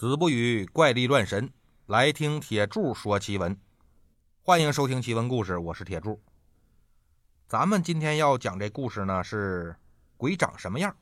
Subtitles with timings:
[0.00, 1.52] 子不语怪力乱神，
[1.84, 3.54] 来听铁柱说奇闻。
[4.40, 6.22] 欢迎收听奇闻故事，我是铁柱。
[7.46, 9.76] 咱们今天要讲这故事呢，是
[10.16, 10.96] 鬼长什么样？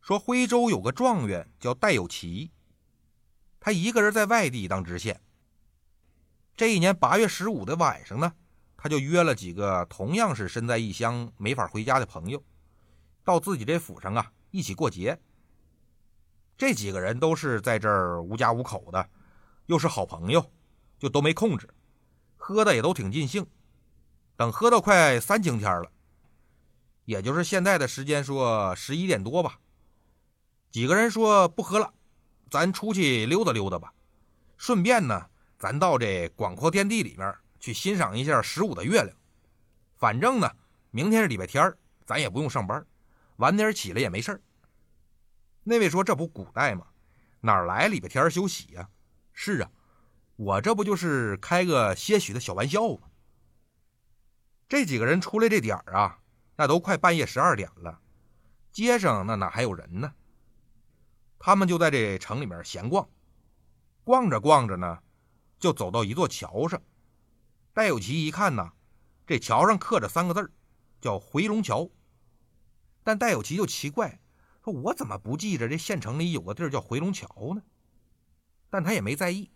[0.00, 2.50] 说徽州有个状元叫戴有奇，
[3.60, 5.20] 他一个人在外地当知县。
[6.56, 8.32] 这一年八月十五的晚上呢，
[8.76, 12.42] 他就约了几个同样是身在异乡没法回家的朋友，
[13.22, 15.16] 到自己这府上啊一起过节。
[16.56, 19.08] 这几个人都是在这儿无家无口的，
[19.66, 20.50] 又是好朋友，
[20.98, 21.68] 就都没控制，
[22.36, 23.46] 喝的也都挺尽兴。
[24.36, 25.90] 等喝到快三更天了，
[27.04, 29.58] 也就是现在的时间，说十一点多吧。
[30.70, 31.92] 几个人说不喝了，
[32.50, 33.92] 咱出去溜达溜达吧，
[34.56, 35.26] 顺便呢，
[35.58, 39.16] 咱到这广阔天地里面去欣赏一下十五的月亮。
[39.96, 40.50] 反正呢，
[40.90, 42.86] 明天是礼拜天咱也不用上班，
[43.36, 44.40] 晚点起来也没事儿。
[45.68, 46.86] 那位说：“这不古代吗？
[47.40, 48.88] 哪来礼拜天休息呀？”
[49.34, 49.70] 是啊，
[50.36, 53.08] 我这不就是开个些许的小玩笑吗？
[54.68, 56.20] 这几个人出来这点儿啊，
[56.54, 58.00] 那都快半夜十二点了，
[58.70, 60.14] 街上那哪还有人呢？
[61.40, 63.08] 他们就在这城里面闲逛，
[64.04, 65.00] 逛着逛着呢，
[65.58, 66.80] 就走到一座桥上。
[67.72, 68.70] 戴有奇一看呢，
[69.26, 70.48] 这桥上刻着三个字
[71.00, 71.90] 叫“回龙桥”。
[73.02, 74.20] 但戴有奇就奇怪。
[74.72, 77.62] 我怎么不记着这县城里有个地儿叫回龙桥呢？
[78.68, 79.50] 但他也没在意。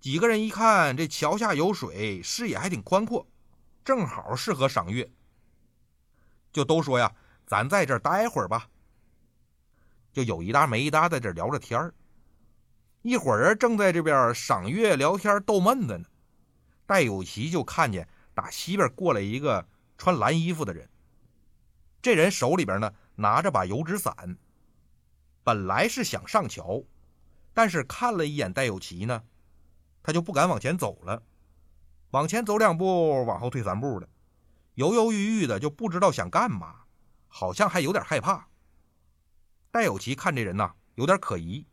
[0.00, 3.26] 几个人一看这桥下有水，视野还挺宽阔，
[3.84, 5.10] 正好适合赏月，
[6.52, 7.14] 就都说呀
[7.46, 8.68] ：“咱在这儿待会儿吧。”
[10.12, 11.94] 就有一搭没一搭在这聊着天儿。
[13.02, 16.06] 一伙人正在这边赏月、聊天、逗闷子呢。
[16.86, 19.66] 戴有奇就看见打西边过来一个
[19.98, 20.88] 穿蓝衣服的人，
[22.00, 22.92] 这人手里边呢。
[23.16, 24.36] 拿着把油纸伞，
[25.42, 26.82] 本来是想上桥，
[27.52, 29.22] 但是看了一眼戴有奇呢，
[30.02, 31.22] 他就不敢往前走了，
[32.10, 34.08] 往前走两步，往后退三步的，
[34.74, 36.84] 犹犹豫豫的，就不知道想干嘛，
[37.28, 38.48] 好像还有点害怕。
[39.70, 41.66] 戴有奇看这人呐，有点可疑，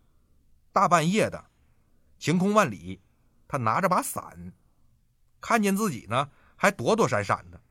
[0.71, 1.45] 大半夜的，
[2.19, 3.01] 晴空万里，
[3.47, 4.53] 他拿着把伞，
[5.39, 7.61] 看见自己呢，还躲躲闪闪的。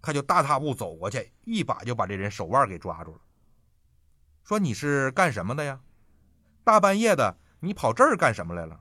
[0.00, 3.20] 他就大踏步走过去，一把就把这人手腕给抓住了，
[4.44, 5.80] 说：“你是干什么的呀？
[6.64, 8.80] 大半夜的，你跑这儿干什么来了？”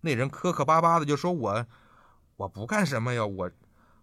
[0.00, 1.66] 那人磕磕巴巴的就说：“我，
[2.36, 3.50] 我不干什么呀，我，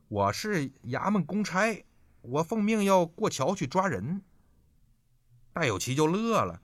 [0.08, 1.86] 我是衙门公差，
[2.22, 4.22] 我奉命要过桥去抓人。”
[5.52, 6.62] 戴有奇就乐了，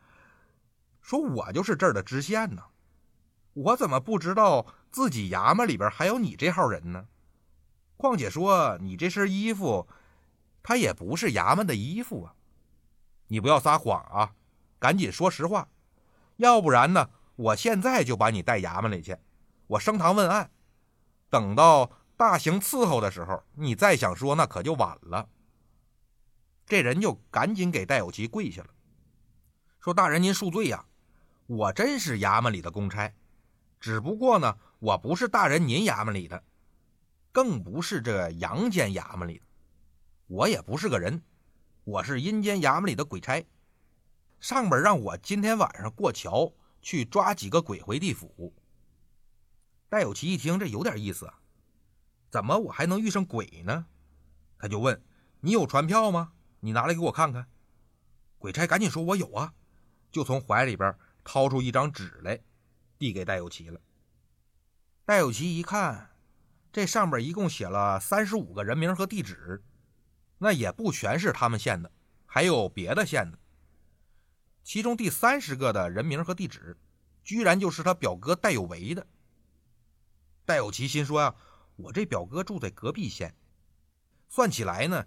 [1.01, 2.63] 说：“我就是这儿的知县呢，
[3.53, 7.07] 我怎么不知道自己衙门里边还有你这号人呢？”
[7.97, 9.87] 况且说你这身衣服，
[10.61, 12.35] 它也不是衙门的衣服啊！
[13.27, 14.35] 你不要撒谎啊，
[14.79, 15.69] 赶紧说实话，
[16.37, 19.17] 要不然呢，我现在就把你带衙门里去，
[19.67, 20.51] 我升堂问案。
[21.29, 25.29] 等到大刑伺候的时候，你再想说那可就晚了。
[26.65, 28.69] 这人就赶紧给戴有奇跪下了，
[29.79, 30.85] 说：“大人您恕罪呀，
[31.45, 33.13] 我真是衙门里的公差，
[33.79, 36.43] 只不过呢，我不是大人您衙门里的。”
[37.35, 39.45] 更不是这阳间衙门里的，
[40.27, 41.21] 我也不是个人，
[41.83, 43.45] 我是阴间衙门里的鬼差。
[44.39, 48.53] 上边让我今天晚上过桥去抓几个鬼回地府。
[49.89, 51.41] 戴有奇一听，这有点意思啊，
[52.31, 53.85] 怎么我还能遇上鬼呢？
[54.57, 55.03] 他就问
[55.41, 56.31] ：“你有船票吗？
[56.61, 57.49] 你拿来给我看看。”
[58.39, 59.53] 鬼差赶紧说：“我有啊。”
[60.09, 62.39] 就从怀里边掏出一张纸来，
[62.97, 63.81] 递给戴有奇了。
[65.03, 66.14] 戴有奇一看。
[66.75, 69.63] 这上边一共写了三十五个人名和地址，
[70.37, 71.89] 那也不全是他们县的，
[72.25, 73.39] 还有别的县的。
[74.61, 76.77] 其中第三十个的人名和地址，
[77.23, 79.07] 居然就是他表哥戴有为的。
[80.43, 81.33] 戴有奇心说呀
[81.77, 83.33] ：“我这表哥住在隔壁县，
[84.27, 85.05] 算起来呢，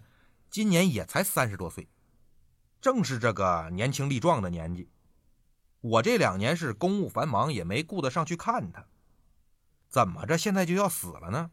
[0.49, 1.87] 今年也才三十多岁，
[2.81, 4.89] 正是这个年轻力壮的年纪。
[5.81, 8.87] 我这两年是公务繁忙，也没顾得上去看他，
[9.87, 11.51] 怎么着现在就要死了呢？”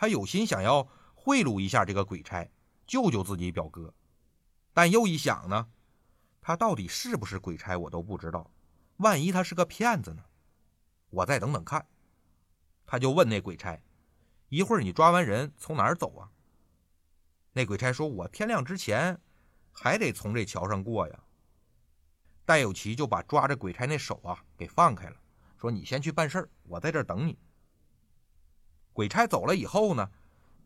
[0.00, 2.50] 他有心想要贿赂一下这个鬼差，
[2.86, 3.92] 救救自己表哥，
[4.72, 5.68] 但又一想呢，
[6.40, 8.50] 他到底是不是鬼差我都不知道，
[8.96, 10.24] 万一他是个骗子呢？
[11.10, 11.86] 我再等等看。
[12.86, 13.78] 他就问那鬼差
[14.48, 16.32] ：“一会儿你抓完人从哪儿走啊？”
[17.52, 19.20] 那鬼差说：“我天亮之前
[19.70, 21.24] 还得从这桥上过呀。”
[22.46, 25.16] 戴有奇就把抓着鬼差那手啊给放开了，
[25.58, 27.38] 说：“你先去办事儿，我在这儿等你。”
[28.92, 30.10] 鬼差走了以后呢，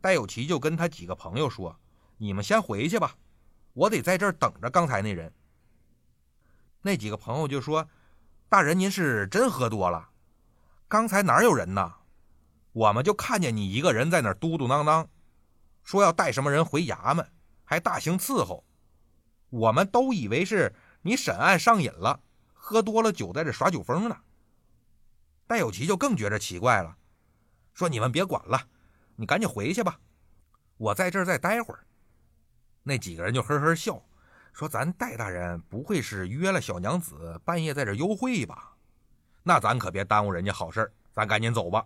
[0.01, 1.79] 戴有奇就跟他几个朋友说
[2.17, 3.15] ：“你们先回去吧，
[3.73, 5.33] 我得在这儿等着刚才那人。”
[6.81, 7.87] 那几个朋友就说
[8.49, 10.09] ：“大人，您是真喝多了？
[10.87, 11.93] 刚才哪有人呢？
[12.73, 15.07] 我们就看见你一个人在那嘟嘟囔囔，
[15.83, 17.27] 说要带什么人回衙门，
[17.63, 18.65] 还大刑伺候。
[19.49, 22.21] 我们都以为是你审案上瘾了，
[22.53, 24.17] 喝多了酒在这耍酒疯呢。”
[25.47, 26.97] 戴有奇就更觉着奇怪了，
[27.75, 28.67] 说：“你们别管了，
[29.15, 29.99] 你赶紧回去吧，
[30.77, 31.85] 我在这儿再待会儿。”
[32.81, 34.03] 那几个人就呵呵笑。
[34.53, 38.73] 说：“咱戴大人不会是约了小娘子半夜在这幽会吧？
[39.43, 41.85] 那咱可别耽误人家好事儿咱赶紧走吧。”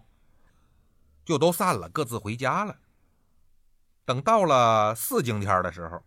[1.25, 2.77] 就都散了，各自回家了。
[4.05, 6.03] 等到了四更天的时候，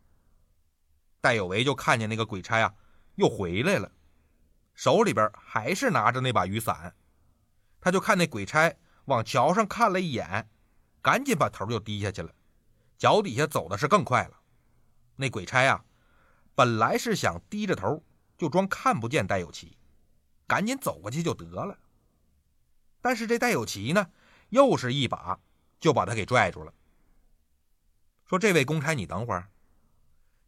[1.21, 2.73] 戴有为就看见那个鬼差啊
[3.17, 3.91] 又回来了，
[4.75, 6.95] 手里边还是拿着那把雨伞。
[7.81, 8.73] 他就看那鬼差
[9.07, 10.49] 往桥上看了一眼，
[11.01, 12.33] 赶紧把头就低下去了，
[12.99, 14.41] 脚底下走的是更快了。
[15.17, 15.85] 那鬼差啊。
[16.55, 18.05] 本来是想低着头
[18.37, 19.79] 就装看不见戴有奇，
[20.47, 21.79] 赶紧走过去就得了。
[23.01, 24.11] 但是这戴有奇呢，
[24.51, 25.41] 又是一把
[25.81, 26.75] 就把他给拽住了，
[28.27, 29.49] 说：“这位公差，你等会儿，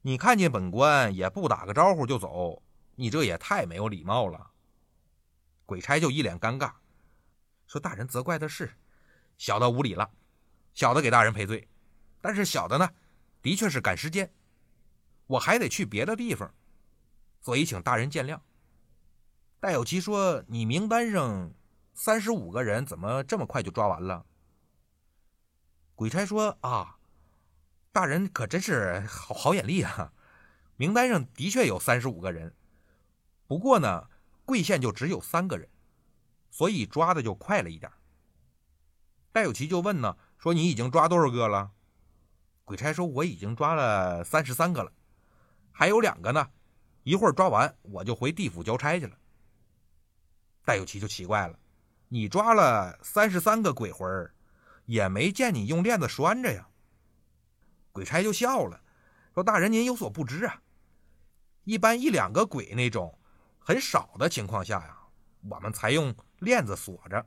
[0.02, 2.62] 你看见本官也不打个招呼就走，
[2.96, 4.50] 你这也太没有礼貌了。”
[5.64, 6.70] 鬼差就一脸尴尬，
[7.66, 8.70] 说：“大人责怪的是，
[9.36, 10.10] 小的无礼了，
[10.74, 11.68] 小的给大人赔罪。
[12.20, 12.90] 但是小的呢，
[13.42, 14.32] 的确是赶时间。”
[15.26, 16.54] 我还得去别的地方，
[17.40, 18.40] 所以请大人见谅。
[19.58, 21.52] 戴有奇说：“你名单上
[21.94, 24.26] 三十五个人，怎么这么快就抓完了？”
[25.96, 26.98] 鬼差说：“啊，
[27.90, 30.12] 大人可真是好好眼力啊！
[30.76, 32.52] 名单上的确有三十五个人，
[33.46, 34.10] 不过呢，
[34.44, 35.68] 贵县就只有三个人，
[36.54, 37.90] 所以抓的就快了一点。”
[39.32, 41.72] 戴有奇就问呢：“说你已经抓多少个了？”
[42.64, 44.92] 鬼差说：“我已经抓了三十三个了。”
[45.72, 46.48] 还有两个呢，
[47.02, 49.18] 一会儿抓完我就回地府交差去了。
[50.64, 51.58] 戴有奇就奇怪了，
[52.08, 54.30] 你抓了三十三个鬼魂
[54.84, 56.68] 也没见你用链子拴着呀。
[57.90, 58.80] 鬼差就笑了，
[59.34, 60.62] 说：“大人您有所不知啊，
[61.64, 63.18] 一般一两个鬼那种
[63.58, 64.96] 很少的情况下呀，
[65.50, 66.14] 我们才用
[66.44, 67.26] 链子锁着，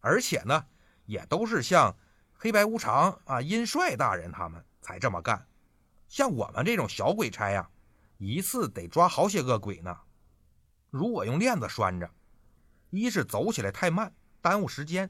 [0.00, 0.64] 而且呢，
[1.04, 1.94] 也都是像
[2.32, 5.46] 黑白无常啊、阴帅大人他们才这么干。”
[6.08, 7.68] 像我们这种小鬼差呀，
[8.16, 9.98] 一次得抓好些个鬼呢。
[10.88, 12.08] 如果用链子拴着，
[12.90, 15.08] 一是走起来太慢，耽误时间；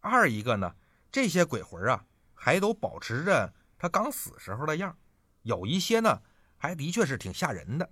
[0.00, 0.74] 二一个呢，
[1.12, 4.96] 这些鬼魂啊，还都保持着他刚死时候的样
[5.42, 6.22] 有一些呢，
[6.56, 7.90] 还的确是挺吓人的。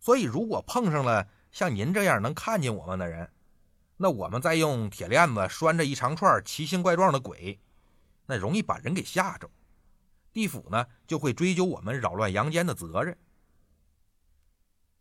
[0.00, 3.30] 所以，如果碰上了像您这样能看见我们的人，
[4.00, 7.60] 那我们再用铁链子拴着一长串奇形怪状的鬼，
[8.26, 9.50] 那容易把人给吓着。
[10.32, 13.18] 地府呢就会追究我们扰乱阳间的责任。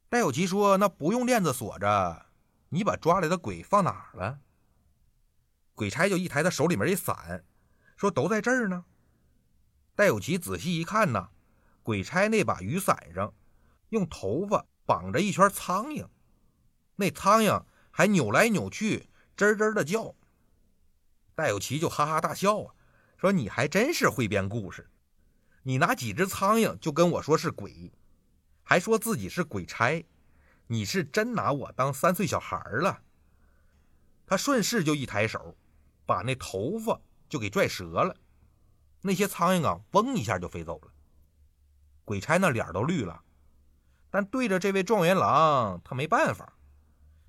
[0.10, 2.26] 戴有奇说：“那不用链子锁着，
[2.70, 4.40] 你把抓来的鬼放哪儿了？”
[5.76, 7.46] 鬼差就一抬他手里面一伞，
[7.98, 8.86] 说：“都在这儿呢。”
[9.94, 11.30] 戴有奇仔细一看呢，
[11.84, 13.32] 鬼差那把雨伞上
[13.90, 16.08] 用头发绑着一圈苍蝇，
[16.96, 17.64] 那苍蝇
[17.98, 20.14] 还扭来扭去，吱吱的叫。
[21.34, 22.76] 戴有奇就哈哈大笑啊，
[23.18, 24.88] 说：“你还真是会编故事。”
[25.66, 27.92] 你拿几只苍蝇就跟我说是鬼，
[28.62, 30.06] 还说自己是鬼差，
[30.68, 33.02] 你是真拿我当三岁小孩了？
[34.28, 35.58] 他顺势就一抬手，
[36.06, 38.16] 把那头发就给拽折了，
[39.02, 40.92] 那些苍蝇啊，嗡一下就飞走了。
[42.06, 43.24] 鬼差那脸都绿了，
[44.12, 46.54] 但对着这位状元郎，他没办法，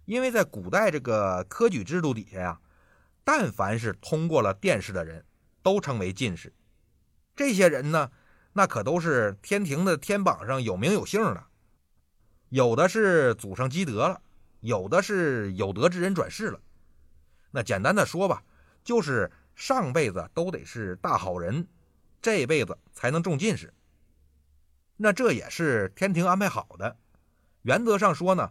[0.08, 2.60] 因为在古代这个科举制度底下呀，
[3.24, 5.22] 但凡是通过了殿试的人，
[5.62, 6.50] 都称为进士，
[7.36, 8.10] 这些人呢。
[8.54, 11.44] 那可都是天庭的天榜上有名有姓的，
[12.48, 14.22] 有的是祖上积德了，
[14.60, 16.58] 有的是有德之人转世了。
[17.50, 18.42] 那简单的说吧，
[18.82, 21.68] 就是上辈子都得是大好人，
[22.22, 23.74] 这辈子才能中进士。
[24.96, 26.96] 那这也是天庭安排好的。
[27.60, 28.50] 原则上说呢，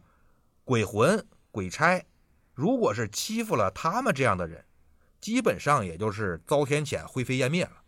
[0.63, 1.25] 鬼魂、
[1.57, 2.05] 鬼差，
[2.53, 4.63] 如果是欺负了他们这样的人，
[5.19, 7.81] 基本上也就是遭天谴、灰飞烟灭了。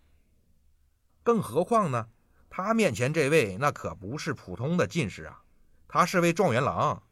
[1.21, 2.09] 更何况呢？
[2.49, 5.43] 他面前这位那可不是普通的进士啊，
[5.87, 7.03] 他是位状元郎，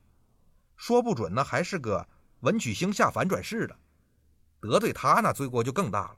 [0.76, 2.10] 说不准呢还是个
[2.40, 3.78] 文曲星下凡转世的，
[4.60, 6.18] 得罪他那罪过就更大了。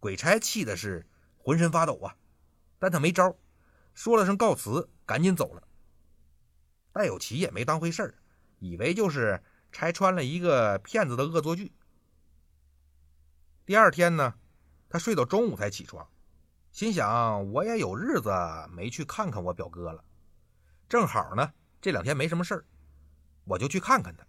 [0.00, 1.06] 鬼差气的是
[1.36, 2.16] 浑身发抖啊，
[2.78, 3.36] 但他没招，
[3.92, 5.68] 说了声告辞，赶紧走了。
[6.92, 8.14] 戴有奇也没当回事儿，
[8.58, 11.72] 以为就是拆穿了一个骗子的恶作剧。
[13.64, 14.34] 第二天呢，
[14.88, 16.08] 他睡到中午才起床。
[16.70, 18.30] 心想，我也有日子
[18.70, 20.04] 没去看看我表哥了，
[20.88, 22.64] 正好呢，这两天没什么事儿，
[23.44, 24.24] 我就去看看他。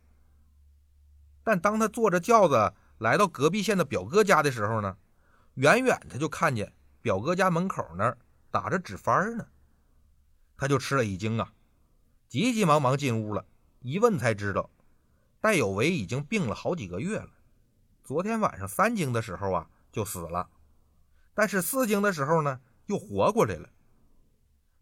[1.43, 4.97] 但当他坐着轿子来到隔壁县的表哥家的时候呢，
[5.55, 8.17] 远远他就看见表哥家门口那儿
[8.49, 9.47] 打着纸幡呢，
[10.57, 11.53] 他就吃了一惊啊，
[12.27, 13.45] 急急忙忙进屋了，
[13.81, 14.69] 一问才知道，
[15.39, 17.31] 戴有为已经病了好几个月了，
[18.03, 20.49] 昨天晚上三更的时候啊就死了，
[21.33, 23.69] 但是四更的时候呢又活过来了。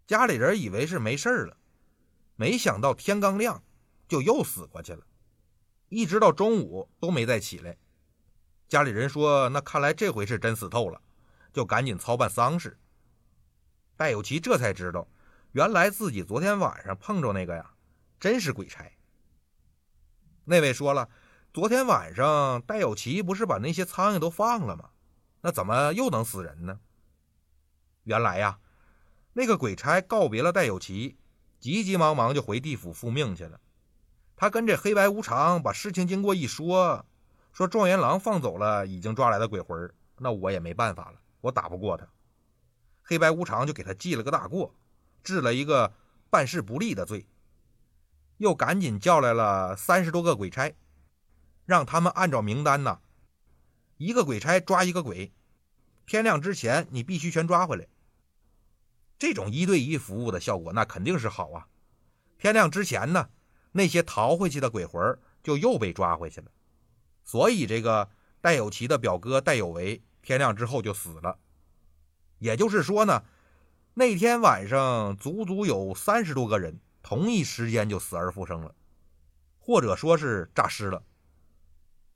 [0.05, 1.57] 家里人以为是没事了，
[2.35, 3.63] 没想到天刚亮
[4.07, 5.05] 就又死过去了，
[5.89, 7.77] 一直到中午都没再起来。
[8.67, 11.01] 家里人说：“那看来这回是真死透了。”
[11.53, 12.77] 就赶紧操办丧事。
[13.95, 15.07] 戴有奇这才知道，
[15.53, 17.71] 原来自己昨天晚上碰着那个呀，
[18.19, 18.91] 真是鬼差。
[20.45, 21.09] 那位说了，
[21.53, 24.89] 昨天晚上戴有奇不是把那些苍蝇都放了吗？
[25.41, 26.79] 那怎么又能死人呢？
[28.03, 28.59] 原来呀。
[29.33, 31.15] 那个鬼差告别了戴有奇，
[31.59, 33.59] 急急忙忙就回地府复命去了。
[34.35, 37.05] 他跟这黑白无常把事情经过一说，
[37.53, 42.07] 说状元郎放走了已经抓来的鬼魂，那我也没办法了，我打不过他。
[43.03, 44.73] 黑白无常就给他记了个大过，
[45.23, 45.93] 治了一个
[46.31, 47.27] 办事不力的罪，
[48.37, 50.73] 又赶紧叫来了三十多个鬼差，
[51.65, 52.99] 让他们按照名单呐，
[53.97, 55.33] 一个鬼差抓一个鬼，
[56.05, 57.87] 天亮之前你必须全抓回来。
[59.19, 61.67] 这种一对一服务的效果，那肯定是好啊！
[62.37, 63.29] 天亮之前呢，
[63.71, 66.51] 那些逃回去的鬼魂就又被抓回去了。
[67.23, 71.39] 所以，这个戴有奇的表哥戴有为，天亮之后就死了。
[72.37, 73.23] 也就是说呢，
[73.95, 78.75] 那天晚上足足有三十多个人同一时间就死而复生了，
[79.59, 81.01] 或者说是诈尸了。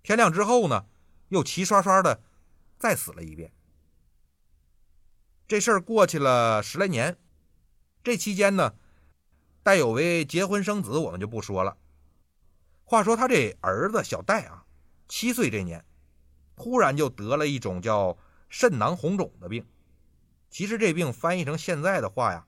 [0.04, 0.86] 天亮之后呢，
[1.30, 2.22] 又齐刷刷的
[2.78, 3.54] 再死了一遍。
[5.48, 7.18] 这事儿过去了十来年，
[8.04, 8.76] 这期间呢，
[9.64, 11.78] 戴有为结婚生子，我们就不说了。
[12.84, 14.66] 话说他这儿子小戴啊，
[15.08, 15.86] 七岁这年，
[16.58, 18.18] 突然就得了一种叫
[18.50, 19.66] 肾囊红肿的病。
[20.50, 22.46] 其实这病翻译成现在的话呀，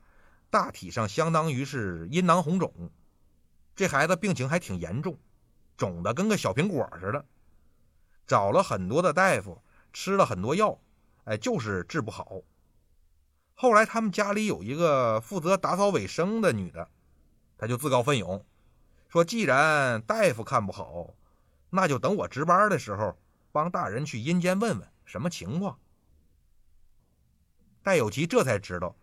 [0.53, 2.91] 大体上相当于是阴囊红肿。
[3.75, 5.17] 这孩子病情还挺严重，
[5.77, 7.25] 肿的跟个小苹果似的。
[8.27, 10.79] 找了很多的大夫，吃了很多药，
[11.23, 12.43] 哎，就是治不好。
[13.55, 16.87] 后来他们家里有一个负责打扫卫生的女的，
[17.57, 18.45] 她就自告奋勇
[19.09, 21.15] 说：“既然大夫看不好，
[21.71, 23.17] 那就等我值班的时候，
[23.51, 25.79] 帮大人去阴间问问什么情况。”
[27.81, 28.95] 戴有奇这才知道，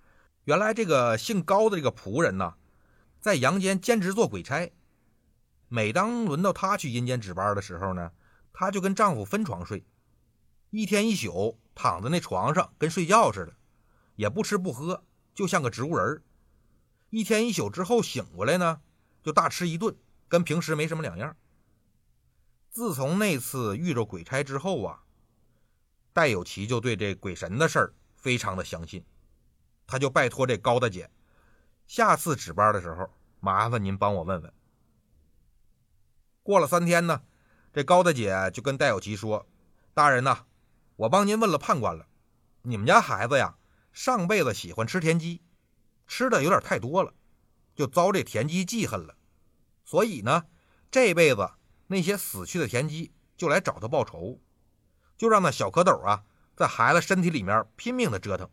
[0.51, 2.55] 原来这个姓高的这个仆人呢，
[3.21, 4.73] 在阳间兼职做鬼差。
[5.69, 8.11] 每当轮到她去阴间值班的时候呢，
[8.53, 9.87] 她就跟丈夫分床睡，
[10.71, 13.55] 一天一宿躺在那床上，跟睡觉似的。
[14.17, 15.05] 也不吃不喝，
[15.37, 16.21] 就像个植物人
[17.11, 18.81] 一天一宿之后醒过来呢，
[19.23, 19.95] 就大吃一顿，
[20.27, 21.37] 跟平时没什么两样。
[22.71, 25.05] 自从那次遇着鬼差之后啊，
[26.13, 29.05] 戴有奇就对这鬼神的事儿非常的相信，
[29.91, 31.11] 他就拜托这高大姐，
[31.89, 34.53] 下次值班的时候，麻烦您帮我问问。
[36.45, 37.23] 过了三天呢，
[37.73, 39.49] 这高大姐就跟戴有奇说
[39.93, 40.45] ：“大人呐，
[40.95, 42.07] 我帮您问了判官了，
[42.63, 43.57] 你们家孩子呀。”
[43.93, 45.43] 上辈子喜欢吃田鸡，
[46.07, 47.13] 吃的有点太多了，
[47.75, 49.17] 就遭这田鸡记恨了。
[49.85, 50.45] 所以呢，
[50.93, 51.51] 这辈子
[51.89, 54.41] 那些死去的田鸡就来找他报仇，
[55.19, 56.23] 就让那小蝌蚪啊
[56.55, 58.49] 在孩子身体里面拼命的折腾。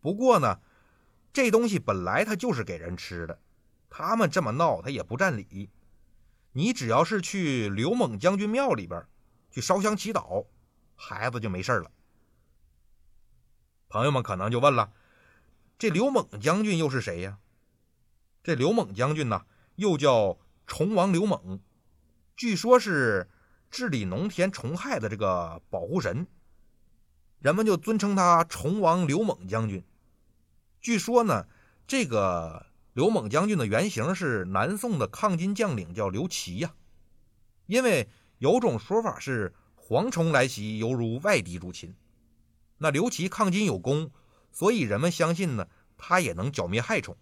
[0.00, 0.60] 不过呢，
[1.32, 3.40] 这东西本来它就是给人吃的，
[3.90, 5.70] 他们这么闹他也不占理。
[6.52, 9.06] 你只要是去刘猛将军庙里边
[9.50, 10.46] 去烧香祈祷，
[10.94, 11.90] 孩子就没事了。
[13.88, 14.92] 朋友们可能就问了：
[15.78, 17.38] 这刘猛将军又是谁呀？
[18.42, 19.44] 这刘猛将军呢，
[19.76, 21.60] 又叫虫王刘猛，
[22.36, 23.28] 据说是
[23.70, 26.26] 治理农田虫害的这个保护神，
[27.40, 29.84] 人们就尊称他虫王刘猛将军。
[30.80, 31.46] 据说呢，
[31.86, 36.74] 这个刘猛将军的原型是南宋的抗金将领，叫刘琦呀。
[37.66, 41.94] 因为有种说法是蝗虫来袭，犹如外敌入侵。
[42.78, 44.10] 那刘琦抗金有功，
[44.50, 47.16] 所以人们相信呢，他也能剿灭害虫。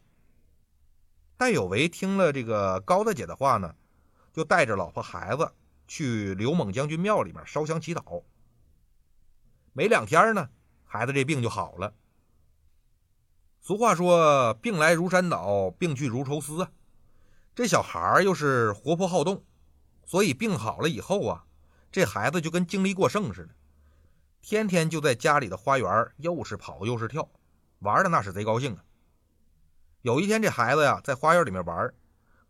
[1.36, 3.74] 戴有为听了这个高大姐的话呢，
[4.32, 5.52] 就带着老婆孩子
[5.86, 8.22] 去刘猛将军庙里面烧香祈祷。
[9.76, 10.48] 没两天呢，
[10.86, 11.92] 孩子这病就好了。
[13.60, 16.72] 俗话说“病来如山倒，病去如抽丝”，啊，
[17.54, 19.44] 这小孩又是活泼好动，
[20.06, 21.44] 所以病好了以后啊，
[21.92, 23.54] 这孩子就跟精力过剩似的。
[24.40, 27.28] 天天就在家里的花园，又是跑又是跳，
[27.80, 28.82] 玩的那是贼高兴啊。
[30.00, 31.92] 有一天，这孩子呀在花园里面玩，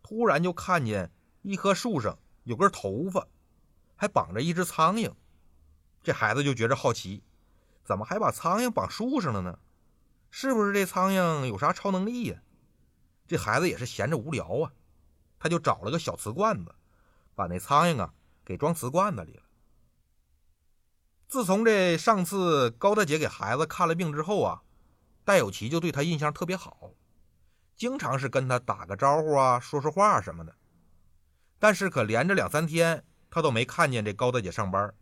[0.00, 1.10] 突然就看见
[1.42, 3.26] 一棵树上有根头发，
[3.96, 5.12] 还绑着一只苍蝇。
[6.06, 7.24] 这孩子就觉着好奇，
[7.82, 9.58] 怎么还把苍蝇绑树上了呢？
[10.30, 12.40] 是不是这苍蝇有啥超能力呀？
[13.26, 14.70] 这孩子也是闲着无聊啊，
[15.40, 16.72] 他就找了个小瓷罐子，
[17.34, 19.42] 把那苍蝇啊给装瓷罐子里了。
[21.26, 24.62] 自从这上次高大姐给孩子看了病之后啊，
[25.24, 26.92] 戴有奇就对他印象特别好，
[27.74, 30.54] 经常是跟他打个招呼啊，说说话什么的。
[31.58, 34.94] 但是可连着两三天，他都没看见这高大姐上班，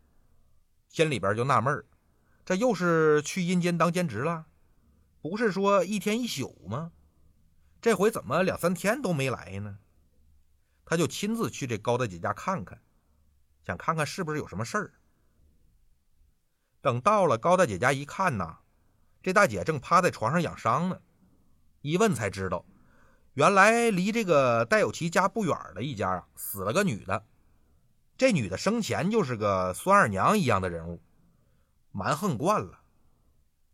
[0.94, 1.84] 心里边就纳闷
[2.44, 4.46] 这又是去阴间当兼职了？
[5.20, 6.92] 不是说一天一宿吗？
[7.82, 9.78] 这回怎么两三天都没来呢？
[10.84, 12.80] 他就亲自去这高大姐家看看，
[13.66, 14.94] 想看看是不是有什么事儿。
[16.80, 18.58] 等到了高大姐家一看呐，
[19.20, 21.00] 这大姐正趴在床上养伤呢。
[21.80, 22.64] 一问才知道，
[23.32, 27.26] 原来离这个戴有奇家不远的一家啊，死了个女的。
[28.16, 31.02] 这女的生前就是个孙二娘一样的人物，
[31.90, 32.80] 蛮横惯了。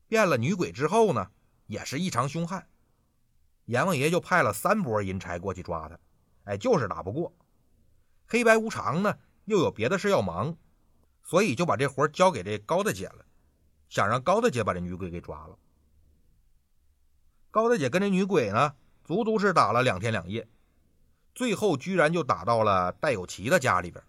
[0.09, 1.31] 变了女鬼之后呢，
[1.67, 2.67] 也是异常凶悍。
[3.67, 5.99] 阎王爷就派了三波阴差过去抓她，
[6.45, 7.33] 哎，就是打不过。
[8.27, 10.57] 黑白无常呢，又有别的事要忙，
[11.23, 13.25] 所以就把这活交给这高大姐了，
[13.89, 15.59] 想让高大姐把这女鬼给抓了。
[17.51, 20.49] 高大姐跟这女鬼呢，足足是打了两天两夜，
[21.35, 24.03] 最后居然就打到了戴有奇的家里边。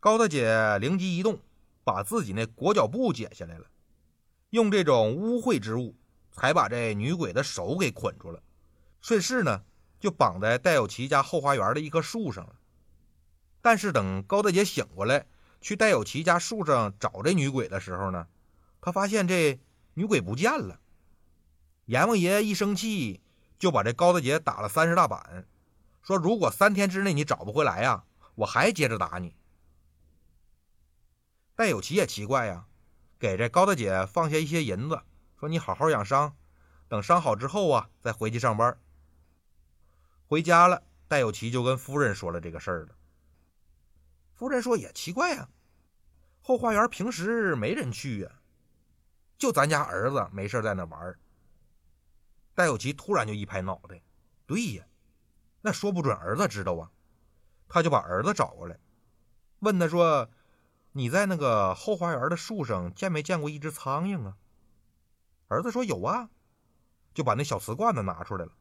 [0.00, 1.38] 高大姐灵机一动，
[1.84, 3.66] 把自己那裹脚布解下来了，
[4.50, 5.94] 用这种污秽之物。
[6.38, 8.42] 才把这女鬼的手给捆住了，
[9.00, 9.62] 顺势呢
[9.98, 12.56] 就绑在戴有奇家后花园的一棵树上了。
[13.62, 15.24] 但是等高大姐醒过来，
[15.62, 18.26] 去戴有奇家树上找这女鬼的时候呢，
[18.82, 19.58] 她发现这
[19.94, 20.78] 女鬼不见了。
[21.86, 23.22] 阎王爷一生气，
[23.58, 25.46] 就把这高大姐打了三十大板，
[26.02, 29.34] 说如果三天之内你找不回来呀，我还接着打你。
[31.56, 32.66] 戴有奇也奇怪呀，
[33.18, 35.00] 给这高大姐放下一些银子。
[35.40, 36.36] 说你好好养伤，
[36.86, 38.78] 等伤好之后啊，再回去上班。
[40.26, 42.94] 回家了，戴有奇就跟夫人说了这个事儿了。
[44.34, 45.48] 夫人说也奇怪呀，
[46.42, 48.30] 后花园平时没人去呀，
[49.38, 51.18] 就咱家儿子没事在那玩。
[52.54, 54.02] 戴有奇突然就一拍脑袋，
[54.46, 54.84] 对呀，
[55.62, 56.90] 那说不准儿子知道啊。
[57.66, 58.78] 他就把儿子找过来，
[59.60, 60.30] 问他说
[60.96, 64.38] ：“你在那个后花园的树上见没见过一只苍蝇啊？”
[65.48, 66.30] 儿子说：“有啊，
[67.12, 68.52] 就把那小瓷罐子拿出来了，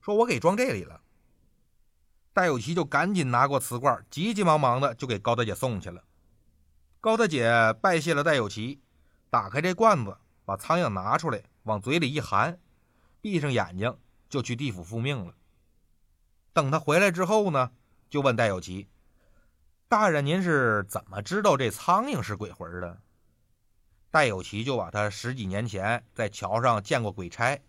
[0.00, 1.02] 说我给装这里了。”
[2.32, 6.02] 戴有奇就赶紧拿过瓷罐，急急忙忙的就给高大姐送去了。
[6.98, 8.80] 高大姐拜谢了戴有奇，
[9.28, 12.58] 打开这罐子，把苍蝇拿出来，往嘴里一含，
[13.20, 13.98] 闭上眼睛
[14.30, 15.34] 就去地府复命了。
[16.54, 17.70] 等他回来之后呢，
[18.08, 18.88] 就问戴有奇
[19.92, 22.98] ：“大人，您是怎么知道这苍蝇是鬼魂的？”
[24.10, 27.60] 戴有奇就把他十几年前在桥上见过鬼差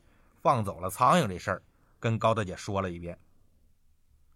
[0.41, 1.61] 放走了苍蝇这事儿
[1.99, 3.19] 跟高大姐说了一遍。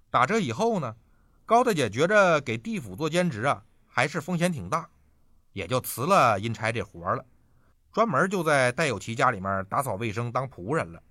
[0.09, 0.97] 打这以后呢，
[1.45, 4.89] 高大姐觉着给地府做兼职啊，还是风险挺大，
[5.53, 7.25] 也就辞了阴差这活了，
[7.93, 11.01] 专门就在戴有奇家里面打扫卫生当仆人了。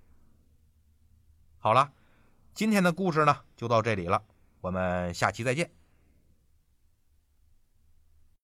[1.57, 1.91] 好了，
[2.53, 4.21] 今天的故事呢就到这里了，
[4.61, 5.71] 我们下期再见。